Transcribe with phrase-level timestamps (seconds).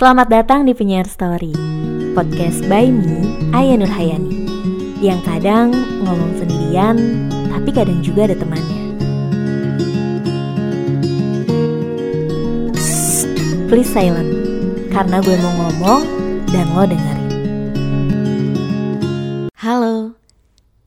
[0.00, 1.52] Selamat datang di Penyiar Story
[2.16, 3.20] Podcast by me,
[3.52, 4.48] Aya Nur Hayani
[4.96, 6.96] Yang kadang ngomong sendirian
[7.28, 8.96] Tapi kadang juga ada temannya.
[12.80, 13.28] Shh,
[13.68, 14.32] Please silent
[14.88, 16.00] Karena gue mau ngomong
[16.48, 17.32] dan lo dengerin.
[19.60, 20.16] Halo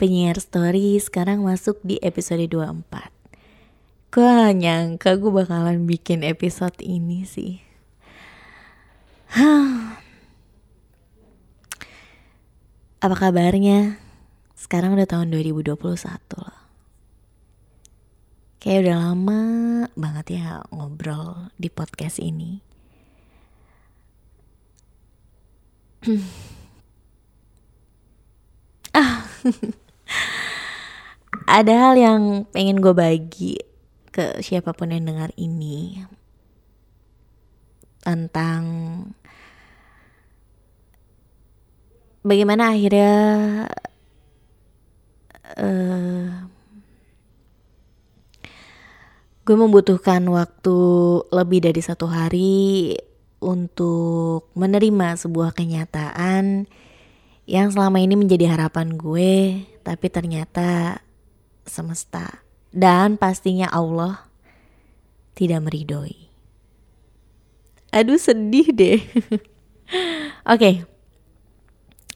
[0.02, 2.82] Penyiar Story sekarang masuk di episode 24
[4.10, 7.73] Gue nyangka gue bakalan bikin episode ini sih
[13.04, 14.00] Apa kabarnya?
[14.56, 15.76] Sekarang udah tahun 2021
[16.40, 16.60] loh.
[18.64, 19.42] Kayak udah lama
[19.98, 22.64] banget ya ngobrol di podcast ini.
[28.96, 29.28] ah,
[31.60, 33.60] ada hal yang pengen gue bagi
[34.16, 36.08] ke siapa pun yang dengar ini
[38.00, 38.64] tentang
[42.24, 43.14] bagaimana akhirnya
[45.60, 46.28] uh,
[49.44, 50.78] gue membutuhkan waktu
[51.36, 52.96] lebih dari satu hari
[53.44, 56.64] untuk menerima sebuah kenyataan
[57.44, 61.04] yang selama ini menjadi harapan gue, tapi ternyata
[61.68, 62.40] semesta
[62.72, 64.32] dan pastinya Allah
[65.36, 66.32] tidak meridoi.
[67.92, 69.00] Aduh sedih deh.
[70.48, 70.76] Oke, okay,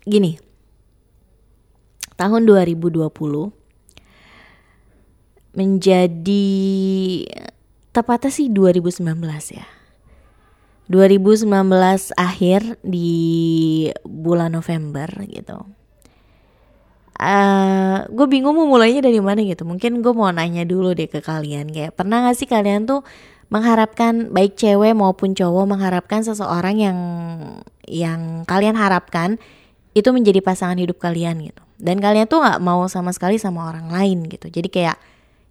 [0.08, 0.40] gini.
[2.18, 3.12] Tahun 2020
[5.54, 6.48] menjadi
[7.94, 9.04] tepatnya sih 2019
[9.54, 9.68] ya.
[10.88, 11.52] 2019
[12.16, 13.12] akhir di
[14.08, 15.60] bulan November gitu.
[17.18, 19.68] Uh, eh, gue bingung mau mulainya dari mana gitu.
[19.68, 21.74] Mungkin gue mau nanya dulu deh ke kalian.
[21.74, 23.04] Kayak pernah gak sih kalian tuh
[23.48, 27.00] mengharapkan baik cewek maupun cowok mengharapkan seseorang yang
[27.88, 29.40] yang kalian harapkan
[30.00, 31.64] itu menjadi pasangan hidup kalian gitu.
[31.78, 34.50] Dan kalian tuh nggak mau sama sekali sama orang lain gitu.
[34.50, 34.98] Jadi kayak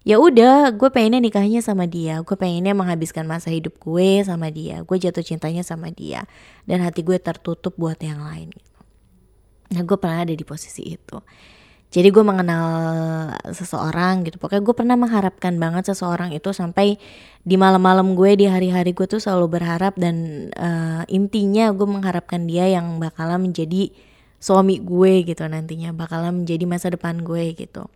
[0.07, 2.23] ya udah gue pengennya nikahnya sama dia.
[2.23, 4.83] Gue pengennya menghabiskan masa hidup gue sama dia.
[4.83, 6.27] Gue jatuh cintanya sama dia.
[6.63, 8.79] Dan hati gue tertutup buat yang lain gitu.
[9.75, 11.19] Nah gue pernah ada di posisi itu.
[11.87, 12.67] Jadi gue mengenal
[13.55, 14.35] seseorang gitu.
[14.43, 16.99] Pokoknya gue pernah mengharapkan banget seseorang itu sampai
[17.47, 22.67] di malam-malam gue di hari-hari gue tuh selalu berharap dan uh, intinya gue mengharapkan dia
[22.67, 23.95] yang bakalan menjadi
[24.37, 27.89] suami gue gitu nantinya bakalan menjadi masa depan gue gitu.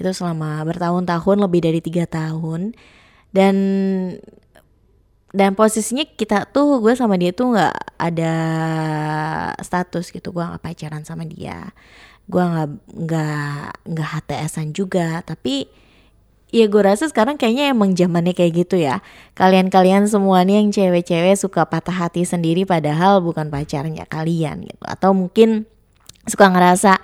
[0.00, 2.72] Itu selama bertahun-tahun lebih dari tiga tahun.
[3.32, 3.56] Dan
[5.32, 8.34] dan posisinya kita tuh gue sama dia tuh nggak ada
[9.60, 10.32] status gitu.
[10.32, 11.72] Gue nggak pacaran sama dia.
[12.28, 15.20] Gue nggak nggak nggak HTSan juga.
[15.24, 15.68] Tapi
[16.52, 19.00] ya gue rasa sekarang kayaknya emang zamannya kayak gitu ya.
[19.36, 24.84] Kalian-kalian semua nih yang cewek-cewek suka patah hati sendiri padahal bukan pacarnya kalian gitu.
[24.84, 25.64] Atau mungkin
[26.26, 26.98] suka ngerasa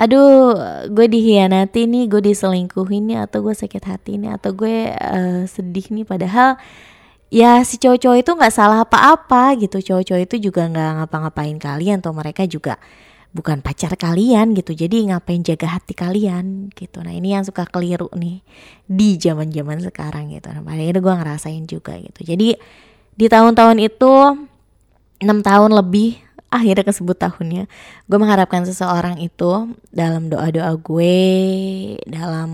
[0.00, 0.56] aduh
[0.88, 5.92] gue dihianati nih gue diselingkuhin nih atau gue sakit hati nih atau gue uh, sedih
[5.92, 6.08] nih.
[6.08, 6.56] Padahal
[7.28, 9.82] ya si cowok-cowok itu nggak salah apa-apa gitu.
[9.82, 12.80] Cowok-cowok itu juga nggak ngapa-ngapain kalian atau mereka juga
[13.36, 14.72] bukan pacar kalian gitu.
[14.72, 17.04] Jadi ngapain jaga hati kalian gitu.
[17.04, 18.40] Nah ini yang suka keliru nih
[18.88, 20.48] di zaman zaman sekarang gitu.
[20.48, 22.24] Nah akhirnya gue ngerasain juga gitu.
[22.24, 22.56] Jadi
[23.20, 24.12] di tahun-tahun itu
[25.20, 26.16] enam tahun lebih
[26.50, 27.70] akhirnya kesebut tahunnya.
[28.10, 31.16] Gue mengharapkan seseorang itu dalam doa doa gue
[32.10, 32.50] dalam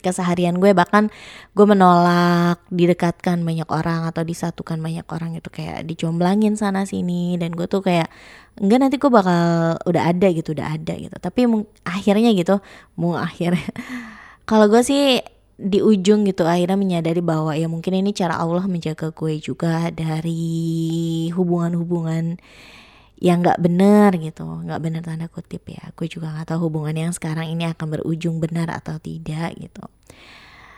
[0.00, 1.12] keseharian gue bahkan
[1.52, 7.52] gue menolak didekatkan banyak orang atau disatukan banyak orang itu kayak dicomblangin sana sini dan
[7.52, 8.08] gue tuh kayak
[8.56, 11.16] enggak nanti gue bakal udah ada gitu udah ada gitu.
[11.20, 11.40] Tapi
[11.84, 12.56] akhirnya gitu
[12.96, 13.68] mau akhirnya
[14.48, 15.20] kalau gue sih
[15.56, 21.32] di ujung gitu akhirnya menyadari bahwa ya mungkin ini cara Allah menjaga gue juga dari
[21.32, 22.36] hubungan-hubungan
[23.16, 25.92] yang nggak benar gitu nggak benar tanda kutip ya.
[25.96, 29.84] Gue juga nggak tahu hubungan yang sekarang ini akan berujung benar atau tidak gitu.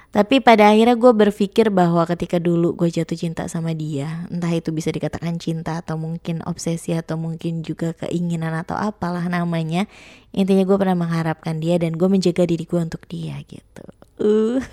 [0.08, 4.72] Tapi pada akhirnya gue berpikir bahwa ketika dulu gue jatuh cinta sama dia entah itu
[4.72, 9.84] bisa dikatakan cinta atau mungkin obsesi atau mungkin juga keinginan atau apalah namanya
[10.32, 13.84] intinya gue pernah mengharapkan dia dan gue menjaga diri gue untuk dia gitu.
[14.16, 14.64] Uh.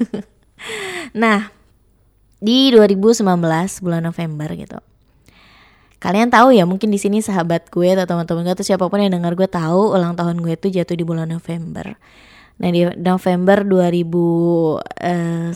[1.22, 1.52] nah
[2.40, 3.28] di 2019
[3.84, 4.80] bulan November gitu
[6.00, 9.14] kalian tahu ya mungkin di sini sahabat gue atau teman-teman gue atau siapa pun yang
[9.16, 11.96] dengar gue tahu ulang tahun gue itu jatuh di bulan November.
[12.56, 15.52] Nah di November 2019 eh,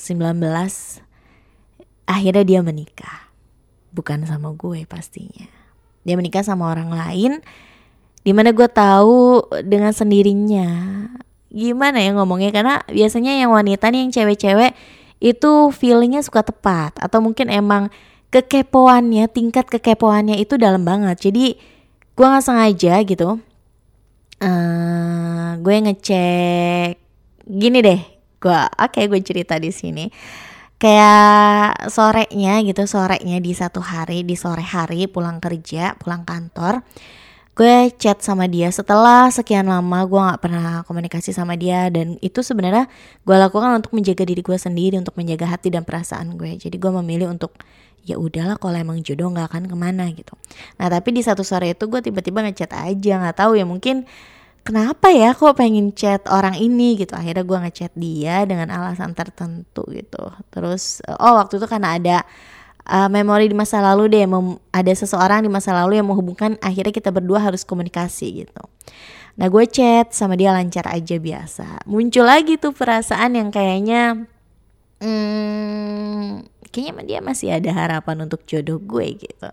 [2.09, 3.31] akhirnya dia menikah.
[3.89, 5.47] Bukan sama gue pastinya.
[6.03, 7.41] Dia menikah sama orang lain
[8.23, 10.67] di mana gue tahu dengan sendirinya
[11.49, 14.77] gimana ya ngomongnya karena biasanya yang wanita nih yang cewek-cewek
[15.19, 17.89] itu feelingnya suka tepat atau mungkin emang
[18.29, 21.29] kekepoannya tingkat kekepoannya itu dalam banget.
[21.29, 21.57] Jadi
[22.19, 23.39] gue nggak sengaja gitu
[24.43, 26.91] uh, gue ngecek
[27.47, 28.01] gini deh
[28.39, 30.07] gue oke okay, gue cerita di sini.
[30.79, 36.87] Kayak sorenya gitu sorenya di satu hari di sore hari pulang kerja pulang kantor
[37.59, 38.71] gue chat sama dia.
[38.71, 42.87] Setelah sekian lama gue nggak pernah komunikasi sama dia dan itu sebenarnya
[43.27, 46.55] gue lakukan untuk menjaga diri gue sendiri untuk menjaga hati dan perasaan gue.
[46.55, 47.59] Jadi gue memilih untuk
[48.05, 50.33] ya udahlah kalau emang jodoh nggak akan ke mana gitu.
[50.77, 54.07] Nah tapi di satu sore itu gue tiba-tiba ngechat aja nggak tahu ya mungkin
[54.63, 57.15] kenapa ya kok pengen chat orang ini gitu.
[57.15, 60.23] Akhirnya gue ngechat dia dengan alasan tertentu gitu.
[60.53, 62.17] Terus oh waktu itu karena ada
[62.89, 64.25] uh, memori di masa lalu deh
[64.73, 68.63] ada seseorang di masa lalu yang menghubungkan akhirnya kita berdua harus komunikasi gitu.
[69.39, 71.87] Nah gue chat sama dia lancar aja biasa.
[71.87, 74.27] Muncul lagi tuh perasaan yang kayaknya
[74.99, 79.49] hmm, kayaknya dia masih ada harapan untuk jodoh gue gitu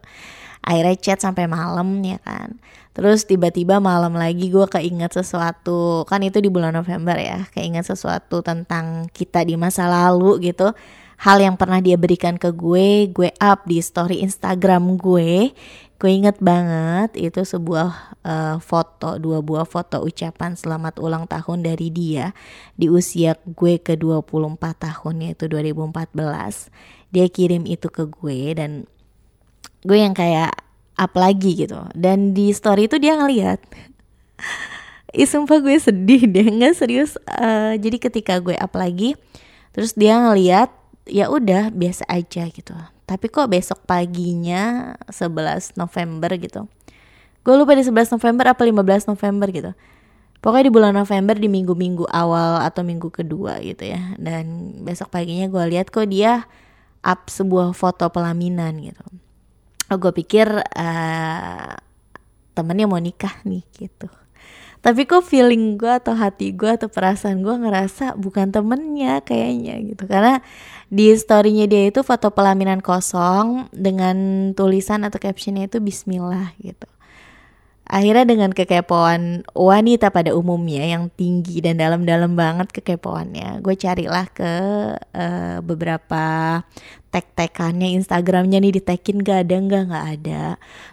[0.67, 2.57] akhirnya chat sampai malam ya kan
[2.97, 8.41] terus tiba-tiba malam lagi gue keinget sesuatu kan itu di bulan November ya keinget sesuatu
[8.41, 10.73] tentang kita di masa lalu gitu
[11.17, 15.53] hal yang pernah dia berikan ke gue, gue up di story Instagram gue.
[15.97, 21.89] Gue inget banget itu sebuah uh, foto, dua buah foto ucapan selamat ulang tahun dari
[21.89, 22.37] dia
[22.77, 26.69] di usia gue ke 24 tahun yaitu 2014.
[27.11, 28.85] Dia kirim itu ke gue dan
[29.87, 30.53] gue yang kayak
[30.97, 31.79] up lagi gitu.
[31.95, 33.61] Dan di story itu dia ngeliat
[35.17, 36.49] Ih sumpah gue sedih deh.
[36.57, 39.17] Nggak serius uh, Jadi ketika gue up lagi
[39.77, 40.73] Terus dia ngeliat
[41.05, 42.73] ya udah biasa aja gitu.
[43.07, 46.67] Tapi kok besok paginya 11 November gitu.
[47.47, 49.71] Gue lupa di 11 November apa 15 November gitu.
[50.41, 54.17] Pokoknya di bulan November di minggu-minggu awal atau minggu kedua gitu ya.
[54.19, 56.49] Dan besok paginya gue lihat kok dia
[57.07, 59.07] up sebuah foto pelaminan gitu.
[59.87, 61.73] Oh, gue pikir uh,
[62.59, 64.11] temennya mau nikah nih gitu.
[64.83, 70.11] Tapi kok feeling gue atau hati gue atau perasaan gue ngerasa bukan temennya kayaknya gitu.
[70.11, 70.43] Karena
[70.91, 76.87] di storynya dia itu foto pelaminan kosong dengan tulisan atau captionnya itu Bismillah gitu
[77.87, 84.53] Akhirnya dengan kekepoan wanita pada umumnya yang tinggi dan dalam-dalam banget kekepoannya, gue carilah ke
[84.99, 86.25] uh, beberapa
[87.15, 90.43] tag-tagannya Instagramnya nih ditekin gak ada nggak nggak ada.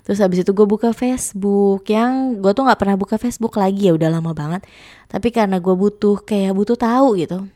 [0.05, 3.97] Terus habis itu gue buka Facebook yang gue tuh nggak pernah buka Facebook lagi ya
[3.97, 4.61] udah lama banget.
[5.09, 7.49] Tapi karena gue butuh kayak butuh tahu gitu,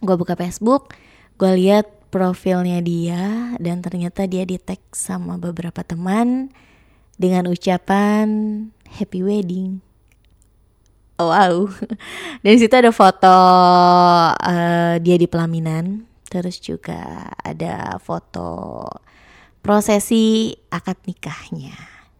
[0.00, 0.96] gue buka Facebook,
[1.36, 6.48] gue lihat profilnya dia dan ternyata dia di tag sama beberapa teman
[7.16, 8.26] dengan ucapan
[8.88, 9.80] happy wedding.
[11.20, 11.70] Wow.
[12.42, 13.36] Dan situ ada foto
[14.34, 18.82] uh, dia di pelaminan, terus juga ada foto
[19.62, 21.76] prosesi akad nikahnya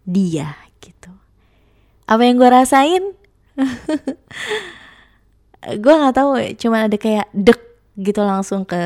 [0.06, 1.10] dia gitu.
[2.06, 3.02] Apa yang gue rasain?
[5.82, 7.60] gue nggak tahu, cuma ada kayak dek
[7.98, 8.80] gitu langsung ke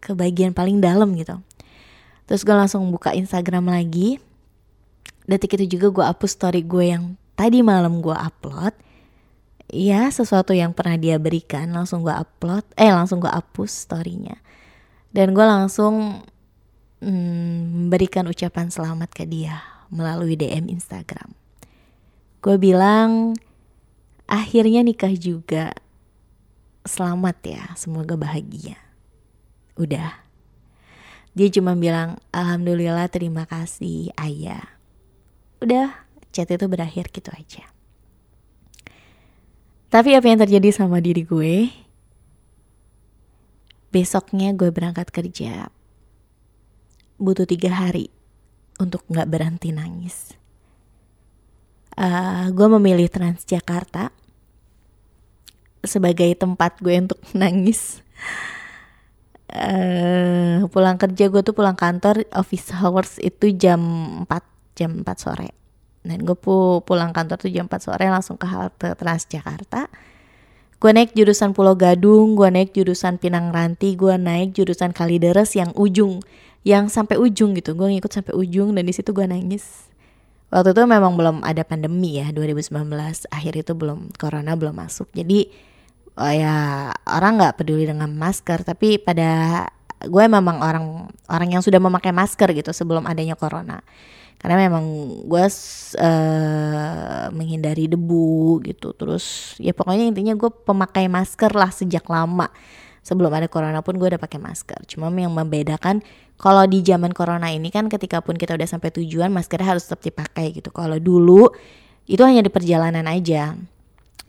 [0.00, 1.36] ke bagian paling dalam gitu
[2.32, 4.16] terus gue langsung buka Instagram lagi.
[5.28, 8.72] Detik itu juga gue hapus story gue yang tadi malam gue upload.
[9.68, 14.40] Ya sesuatu yang pernah dia berikan langsung gue upload eh langsung gue hapus storynya.
[15.12, 16.24] Dan gue langsung
[17.04, 19.60] hmm, memberikan ucapan selamat ke dia
[19.92, 21.36] melalui DM Instagram.
[22.40, 23.36] Gue bilang
[24.24, 25.76] akhirnya nikah juga.
[26.88, 28.80] Selamat ya semoga bahagia.
[29.76, 30.21] Udah
[31.32, 34.76] dia cuma bilang, Alhamdulillah terima kasih ayah.
[35.64, 37.64] Udah, chat itu berakhir gitu aja.
[39.88, 41.72] Tapi apa yang terjadi sama diri gue?
[43.92, 45.68] Besoknya gue berangkat kerja.
[47.20, 48.08] Butuh tiga hari
[48.80, 50.32] untuk gak berhenti nangis.
[51.92, 54.08] Uh, gue memilih Transjakarta
[55.84, 58.00] sebagai tempat gue untuk nangis
[59.52, 63.80] uh, pulang kerja gue tuh pulang kantor office hours itu jam
[64.24, 65.52] 4 jam 4 sore.
[66.02, 69.86] Dan gue pu pulang kantor tuh jam 4 sore langsung ke halte Transjakarta.
[70.82, 75.70] Gue naik jurusan Pulau Gadung gue naik jurusan Pinang Ranti gue naik jurusan Kalideres yang
[75.78, 76.18] ujung
[76.66, 77.78] yang sampai ujung gitu.
[77.78, 79.86] Gue ngikut sampai ujung dan di situ gue nangis.
[80.52, 82.74] Waktu itu memang belum ada pandemi ya 2019
[83.30, 85.08] akhir itu belum corona belum masuk.
[85.14, 85.48] Jadi
[86.18, 89.64] oh ya orang nggak peduli dengan masker tapi pada
[90.02, 90.86] gue memang orang
[91.30, 93.82] orang yang sudah memakai masker gitu sebelum adanya corona.
[94.42, 94.82] Karena memang
[95.30, 95.44] gue
[96.02, 98.90] uh, menghindari debu gitu.
[98.90, 102.50] Terus ya pokoknya intinya gue pemakai masker lah sejak lama.
[103.02, 104.82] Sebelum ada corona pun gue udah pakai masker.
[104.90, 106.02] Cuma yang membedakan
[106.42, 110.02] kalau di zaman corona ini kan ketika pun kita udah sampai tujuan maskernya harus tetap
[110.02, 110.74] dipakai gitu.
[110.74, 111.50] Kalau dulu
[112.10, 113.54] itu hanya di perjalanan aja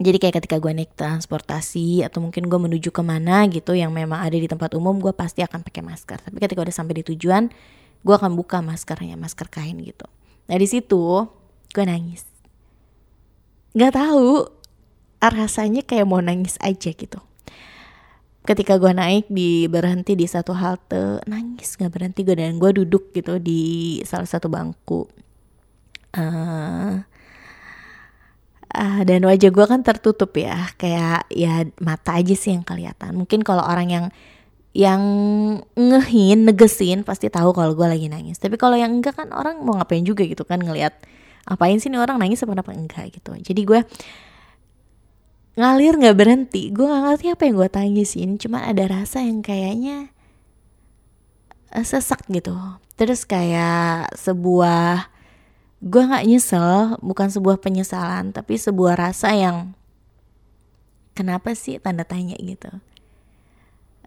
[0.02, 4.26] jadi kayak ketika gue naik transportasi atau mungkin gue menuju ke mana gitu yang memang
[4.26, 6.18] ada di tempat umum gue pasti akan pakai masker.
[6.18, 7.54] Tapi ketika udah sampai di tujuan
[8.02, 10.10] gue akan buka maskernya masker kain gitu.
[10.50, 11.30] Nah di situ
[11.70, 12.26] gue nangis.
[13.78, 14.50] Nggak tahu
[15.22, 17.22] rasanya kayak mau nangis aja gitu.
[18.44, 23.14] Ketika gue naik di berhenti di satu halte nangis nggak berhenti gue dan gue duduk
[23.14, 25.06] gitu di salah satu bangku.
[26.14, 27.02] Uh,
[28.74, 33.14] uh, dan wajah gue kan tertutup ya kayak ya mata aja sih yang kelihatan.
[33.16, 34.06] Mungkin kalau orang yang
[34.74, 35.02] yang
[35.78, 38.42] ngehin negesin pasti tahu kalau gue lagi nangis.
[38.42, 40.98] Tapi kalau yang enggak kan orang mau ngapain juga gitu kan ngelihat
[41.46, 43.14] apain sih nih orang nangis apa apa enggak?
[43.14, 43.38] gitu.
[43.38, 43.80] Jadi gue
[45.54, 46.74] ngalir nggak berhenti.
[46.74, 48.30] Gue nggak ngerti apa yang gue tangisin.
[48.42, 50.10] Cuma ada rasa yang kayaknya
[51.70, 52.58] uh, sesak gitu.
[52.98, 55.13] Terus kayak sebuah
[55.84, 59.76] gue nggak nyesel bukan sebuah penyesalan tapi sebuah rasa yang
[61.12, 62.72] kenapa sih tanda tanya gitu?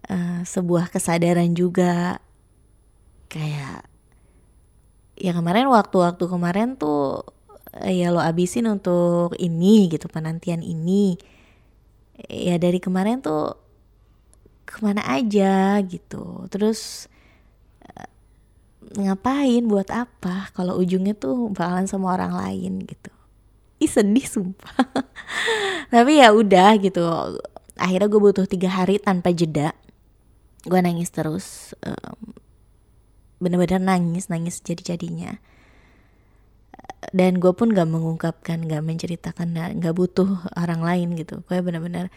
[0.09, 2.17] Uh, sebuah kesadaran juga.
[3.27, 3.85] Kayak
[5.17, 7.27] ya kemarin waktu-waktu kemarin tuh
[7.83, 11.19] ya lo abisin untuk ini gitu penantian ini.
[12.25, 13.53] Ya dari kemarin tuh
[14.65, 16.49] ke mana aja gitu.
[16.49, 17.16] Terus eh,
[18.95, 23.11] ngapain buat apa kalau ujungnya tuh bakalan sama orang lain gitu.
[23.83, 24.73] Ih sedih sumpah.
[25.93, 27.03] Tapi ya udah gitu.
[27.77, 29.75] Akhirnya gue butuh tiga hari tanpa jeda.
[30.63, 31.75] Gue nangis terus
[33.37, 35.37] bener-bener nangis nangis jadi jadinya
[37.13, 41.45] dan gue pun gak mengungkapkan gak menceritakan gak butuh orang lain gitu.
[41.45, 42.09] Gue benar-benar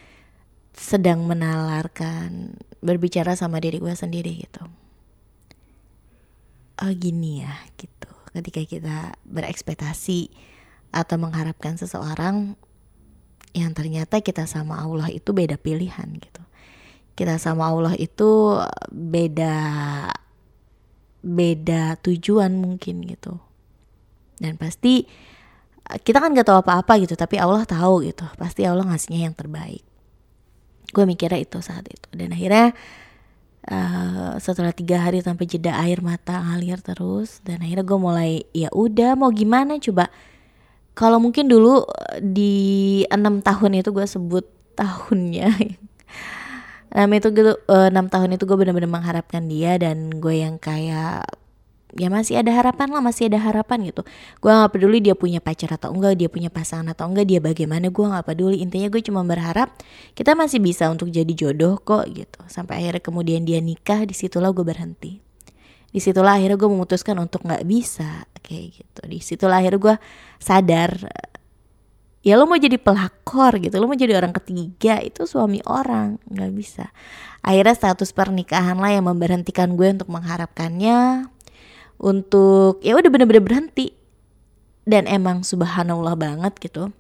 [0.75, 4.65] sedang menalarkan berbicara sama diri gue sendiri gitu
[6.81, 8.11] oh gini ya gitu.
[8.31, 8.97] Ketika kita
[9.27, 10.31] berekspektasi
[10.91, 12.59] atau mengharapkan seseorang
[13.51, 16.43] yang ternyata kita sama Allah itu beda pilihan gitu.
[17.19, 18.57] Kita sama Allah itu
[18.91, 19.57] beda
[21.21, 23.37] beda tujuan mungkin gitu.
[24.41, 25.05] Dan pasti
[25.91, 28.25] kita kan gak tahu apa-apa gitu tapi Allah tahu gitu.
[28.39, 29.83] Pasti Allah ngasihnya yang terbaik.
[30.95, 32.09] Gue mikirnya itu saat itu.
[32.15, 32.73] Dan akhirnya
[33.69, 38.73] uh, setelah tiga hari sampai jeda air mata ngalir terus dan akhirnya gue mulai ya
[38.73, 40.09] udah mau gimana coba?
[40.97, 42.55] Kalau mungkin dulu eh, di
[43.09, 44.45] enam tahun itu gue sebut
[44.77, 45.49] tahunnya.
[46.91, 51.23] Enam itu gitu enam tahun itu gue benar-benar mengharapkan dia dan gue yang kayak
[51.99, 54.03] ya masih ada harapan lah masih ada harapan gitu.
[54.39, 57.91] Gue nggak peduli dia punya pacar atau enggak dia punya pasangan atau enggak dia bagaimana
[57.91, 58.63] gue nggak peduli.
[58.63, 59.75] Intinya gue cuma berharap
[60.15, 62.41] kita masih bisa untuk jadi jodoh kok gitu.
[62.47, 65.19] Sampai akhirnya kemudian dia nikah di situlah gue berhenti.
[65.91, 69.01] Di situlah akhirnya gue memutuskan untuk nggak bisa kayak gitu.
[69.11, 69.97] Di situlah akhirnya gue
[70.39, 70.91] sadar
[72.21, 76.53] ya lo mau jadi pelakor gitu lo mau jadi orang ketiga itu suami orang nggak
[76.53, 76.93] bisa.
[77.41, 81.33] Akhirnya status pernikahan lah yang memberhentikan gue untuk mengharapkannya
[82.01, 83.93] untuk ya udah bener-bener berhenti.
[84.89, 86.91] Dan emang subhanallah banget gitu.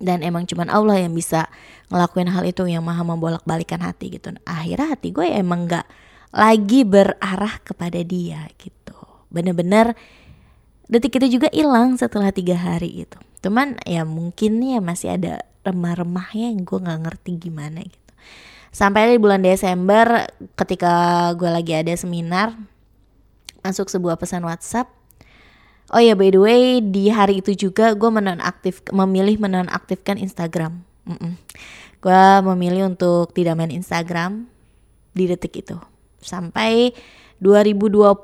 [0.00, 1.50] Dan emang cuman Allah yang bisa
[1.92, 4.32] ngelakuin hal itu yang maha membolak-balikan hati gitu.
[4.48, 5.84] Akhirnya hati gue ya emang gak
[6.32, 8.96] lagi berarah kepada dia gitu.
[9.28, 9.92] Bener-bener
[10.88, 13.18] detik itu juga hilang setelah tiga hari gitu.
[13.44, 18.12] Cuman ya mungkin ya masih ada remah-remahnya yang gue nggak ngerti gimana gitu.
[18.70, 22.54] Sampai di bulan Desember ketika gue lagi ada seminar
[23.60, 24.88] masuk sebuah pesan WhatsApp.
[25.90, 30.86] Oh ya by the way di hari itu juga gue menonaktif memilih menonaktifkan Instagram.
[32.00, 32.24] Gue
[32.54, 34.46] memilih untuk tidak main Instagram
[35.10, 35.76] di detik itu
[36.22, 36.94] sampai
[37.42, 38.20] 2020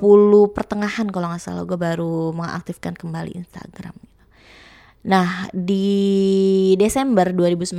[0.53, 3.97] pertengahan kalau nggak salah gue baru mengaktifkan kembali Instagram.
[5.09, 7.75] Nah di Desember 2019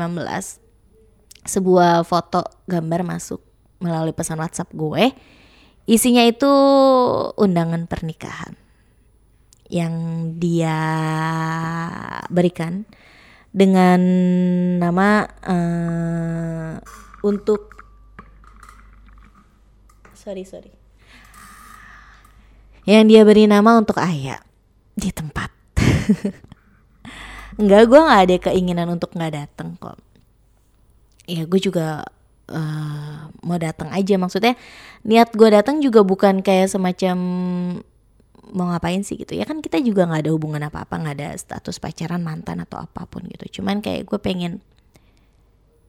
[1.48, 3.40] sebuah foto gambar masuk
[3.80, 5.14] melalui pesan WhatsApp gue
[5.88, 6.52] Isinya itu
[7.40, 8.60] undangan pernikahan
[9.72, 9.96] yang
[10.36, 10.80] dia
[12.28, 12.84] berikan
[13.56, 14.00] dengan
[14.80, 16.76] nama uh,
[17.24, 17.72] untuk
[20.12, 20.72] sorry sorry
[22.88, 24.40] yang dia beri nama untuk ayah
[24.96, 25.52] di tempat
[27.58, 29.98] Enggak, gue nggak ada keinginan untuk nggak datang kok.
[31.26, 32.06] Ya gue juga
[32.52, 34.16] uh, mau datang aja.
[34.20, 34.56] Maksudnya
[35.08, 37.18] niat gue datang juga bukan kayak semacam
[38.52, 39.36] mau ngapain sih gitu.
[39.36, 42.80] Ya kan kita juga nggak ada hubungan apa apa nggak ada status pacaran mantan atau
[42.80, 43.62] apa pun gitu.
[43.62, 44.64] Cuman kayak gue pengen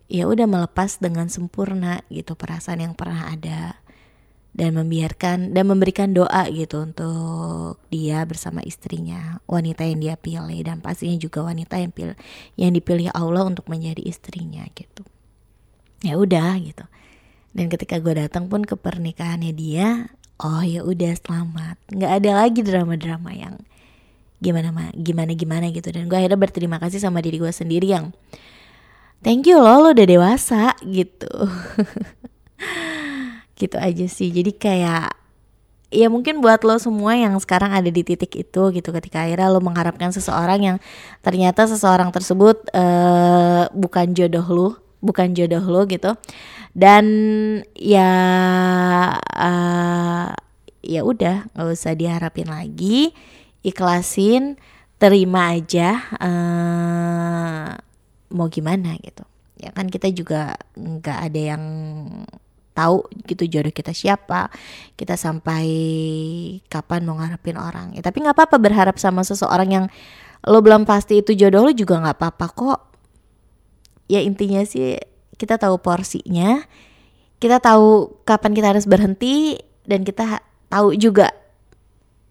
[0.09, 3.77] ya udah melepas dengan sempurna gitu perasaan yang pernah ada
[4.57, 10.81] dan membiarkan dan memberikan doa gitu untuk dia bersama istrinya wanita yang dia pilih dan
[10.81, 12.17] pastinya juga wanita yang pilih
[12.57, 15.05] yang dipilih Allah untuk menjadi istrinya gitu
[16.03, 16.85] ya udah gitu.
[17.55, 21.77] Dan ketika gue datang pun ke pernikahannya dia oh ya udah selamat.
[21.91, 23.55] Nggak ada lagi drama-drama yang
[24.39, 25.91] gimana gimana gimana gitu.
[25.91, 28.15] Dan gue akhirnya berterima kasih sama diri gue sendiri yang
[29.27, 31.29] thank you loh lo udah dewasa gitu.
[33.59, 34.31] Gitu aja sih.
[34.31, 35.19] Jadi kayak
[35.91, 38.95] ya mungkin buat lo semua yang sekarang ada di titik itu gitu.
[38.95, 40.77] Ketika akhirnya lo mengharapkan seseorang yang
[41.27, 46.15] ternyata seseorang tersebut uh, bukan jodoh lo bukan jodoh lo gitu.
[46.75, 47.07] Dan
[47.75, 48.13] ya
[49.19, 50.29] uh,
[50.85, 53.13] ya udah nggak usah diharapin lagi.
[53.67, 54.55] Ikhlasin
[54.99, 57.75] terima aja uh,
[58.35, 59.27] mau gimana gitu.
[59.59, 61.65] Ya kan kita juga nggak ada yang
[62.79, 64.51] tahu gitu jodoh kita siapa.
[64.95, 65.67] Kita sampai
[66.71, 67.95] kapan mau ngarepin orang.
[67.99, 69.87] Ya tapi nggak apa-apa berharap sama seseorang yang
[70.47, 72.88] lo belum pasti itu jodoh lo juga nggak apa-apa kok
[74.09, 74.99] ya intinya sih
[75.39, 76.65] kita tahu porsinya
[77.39, 81.31] kita tahu kapan kita harus berhenti dan kita tahu juga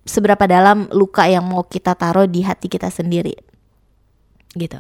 [0.04, 3.36] seberapa dalam luka yang mau kita taruh di hati kita sendiri
[4.56, 4.80] gitu.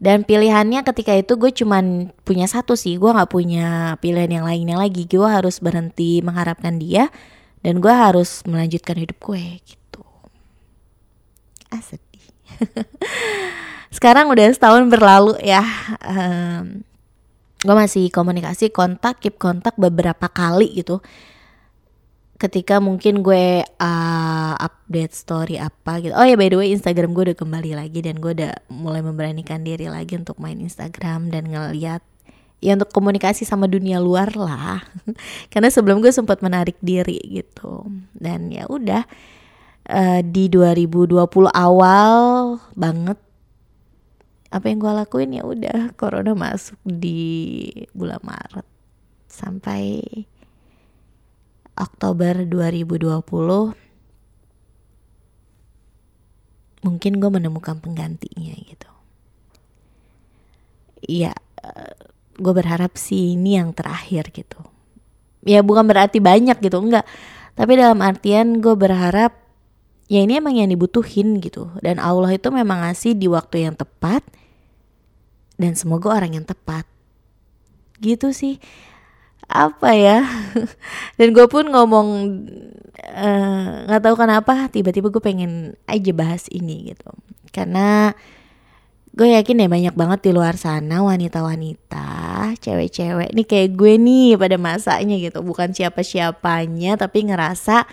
[0.00, 4.80] Dan pilihannya ketika itu gue cuman punya satu sih gue nggak punya pilihan yang lainnya
[4.80, 5.04] lagi.
[5.04, 7.12] Gue harus berhenti mengharapkan dia
[7.60, 10.02] dan gue harus melanjutkan hidup gue gitu.
[11.68, 11.84] Ah
[13.90, 15.62] sekarang udah setahun berlalu ya
[16.06, 16.82] um,
[17.60, 21.04] gue masih komunikasi kontak keep kontak beberapa kali gitu
[22.40, 26.16] ketika mungkin gue uh, update story apa gitu.
[26.16, 29.60] Oh ya by the way Instagram gue udah kembali lagi dan gue udah mulai memberanikan
[29.60, 32.00] diri lagi untuk main Instagram dan ngeliat
[32.64, 34.80] ya untuk komunikasi sama dunia luar lah.
[35.52, 37.84] Karena sebelum gue sempat menarik diri gitu.
[38.16, 39.04] Dan ya udah
[39.92, 41.20] uh, di 2020
[41.52, 42.16] awal
[42.72, 43.20] banget
[44.50, 45.30] apa yang gue lakuin?
[45.34, 48.66] Ya udah corona masuk di bulan Maret
[49.30, 50.02] sampai
[51.78, 53.22] Oktober 2020
[56.80, 58.90] mungkin gue menemukan penggantinya gitu.
[61.00, 61.32] Iya
[62.40, 64.60] gue berharap sih ini yang terakhir gitu.
[65.44, 67.04] Ya bukan berarti banyak gitu enggak.
[67.54, 69.36] Tapi dalam artian gue berharap
[70.08, 71.68] ya ini emang yang dibutuhin gitu.
[71.84, 74.24] Dan Allah itu memang ngasih di waktu yang tepat
[75.60, 76.88] dan semoga orang yang tepat.
[78.00, 78.56] Gitu sih.
[79.44, 80.24] Apa ya?
[81.20, 82.08] Dan gue pun ngomong
[82.96, 87.12] eh, nggak uh, tahu kenapa tiba-tiba gue pengen aja bahas ini gitu.
[87.52, 88.16] Karena
[89.12, 94.56] gue yakin ya banyak banget di luar sana wanita-wanita cewek-cewek ini kayak gue nih pada
[94.56, 95.44] masanya gitu.
[95.44, 97.84] Bukan siapa-siapanya tapi ngerasa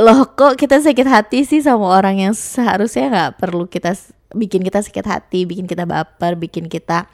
[0.00, 3.92] loh kok kita sakit hati sih sama orang yang seharusnya nggak perlu kita
[4.32, 7.08] bikin kita sakit hati bikin kita baper bikin kita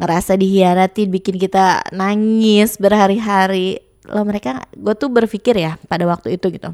[0.00, 3.80] ngerasa dihianati bikin kita nangis berhari-hari.
[4.04, 6.72] Lo mereka gue tuh berpikir ya pada waktu itu gitu.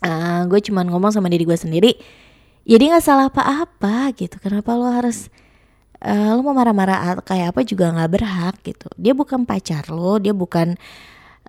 [0.00, 1.92] Uh, ah, gue cuman ngomong sama diri gue sendiri
[2.68, 5.32] jadi nggak salah apa-apa gitu kenapa lo harus
[6.04, 8.88] uh, lo mau marah-marah kayak apa juga nggak berhak gitu.
[9.00, 10.76] Dia bukan pacar lo dia bukan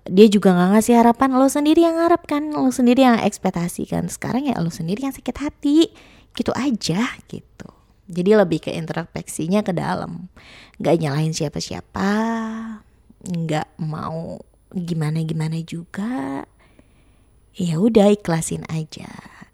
[0.08, 4.50] dia juga nggak ngasih harapan lo sendiri yang harapkan lo sendiri yang ekspektasi kan sekarang
[4.50, 5.94] ya lo sendiri yang sakit hati
[6.36, 7.70] gitu aja gitu.
[8.12, 10.28] Jadi lebih ke introspeksinya ke dalam.
[10.76, 12.10] Nggak nyalahin siapa-siapa
[13.22, 14.42] nggak mau
[14.74, 16.44] gimana-gimana juga.
[17.54, 19.08] Ya udah ikhlasin aja.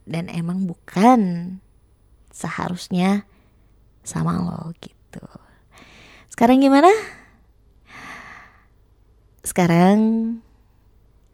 [0.09, 1.61] Dan emang bukan
[2.33, 3.29] seharusnya
[4.01, 5.27] sama lo gitu.
[6.33, 6.89] Sekarang gimana?
[9.45, 9.99] Sekarang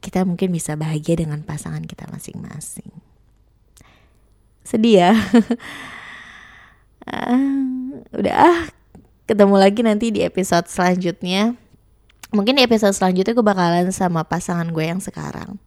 [0.02, 3.13] kita mungkin bisa bahagia dengan pasangan kita masing-masing
[4.64, 5.12] sedih ya.
[7.04, 8.60] Uh, udah ah
[9.28, 11.54] ketemu lagi nanti di episode selanjutnya.
[12.34, 15.60] Mungkin di episode selanjutnya gue bakalan sama pasangan gue yang sekarang.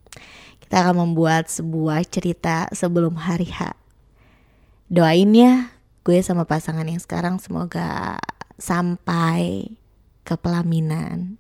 [0.60, 3.72] Kita akan membuat sebuah cerita sebelum hari H.
[4.92, 8.16] Doain ya gue sama pasangan yang sekarang semoga
[8.56, 9.76] sampai
[10.24, 11.36] ke pelaminan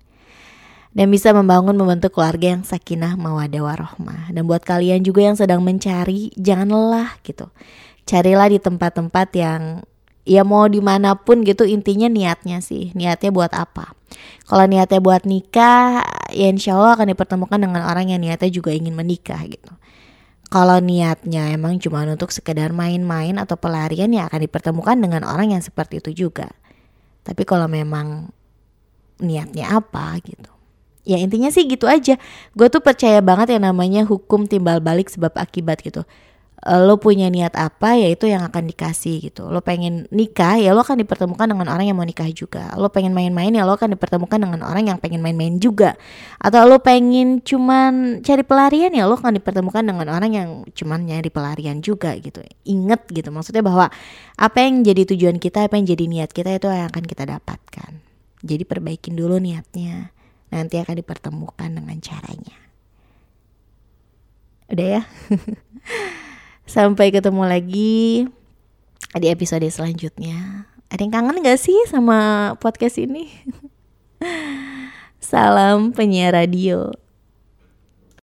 [0.97, 4.33] dan bisa membangun membentuk keluarga yang sakinah mawadah warohmah.
[4.33, 7.53] Dan buat kalian juga yang sedang mencari jangan lelah gitu.
[8.09, 9.85] Carilah di tempat-tempat yang
[10.25, 12.89] ya mau di mana pun gitu intinya niatnya sih.
[12.97, 13.93] Niatnya buat apa?
[14.49, 16.01] Kalau niatnya buat nikah
[16.33, 19.69] ya insya Allah akan dipertemukan dengan orang yang niatnya juga ingin menikah gitu.
[20.49, 25.61] Kalau niatnya emang cuma untuk sekedar main-main atau pelarian ya akan dipertemukan dengan orang yang
[25.61, 26.49] seperti itu juga.
[27.21, 28.33] Tapi kalau memang
[29.21, 30.56] niatnya apa gitu
[31.07, 32.19] ya intinya sih gitu aja.
[32.51, 36.03] Gue tuh percaya banget yang namanya hukum timbal balik sebab akibat gitu.
[36.67, 39.45] Eh, lo punya niat apa ya itu yang akan dikasih gitu.
[39.47, 42.73] Lo pengen nikah ya lo akan dipertemukan dengan orang yang mau nikah juga.
[42.75, 45.93] Lo pengen main-main ya lo akan dipertemukan dengan orang yang pengen main-main juga.
[46.41, 51.29] Atau lo pengen cuman cari pelarian ya lo akan dipertemukan dengan orang yang cuman nyari
[51.29, 52.41] pelarian juga gitu.
[52.65, 53.93] Inget gitu maksudnya bahwa
[54.35, 58.01] apa yang jadi tujuan kita apa yang jadi niat kita itu yang akan kita dapatkan.
[58.41, 60.16] Jadi perbaikin dulu niatnya
[60.51, 62.57] nanti akan dipertemukan dengan caranya
[64.67, 65.03] udah ya
[66.67, 68.27] Sampai ketemu lagi
[69.15, 70.67] di episode selanjutnya.
[70.91, 73.31] Ada yang kangen gak sih sama podcast ini?
[75.23, 76.91] Salam penyiar radio.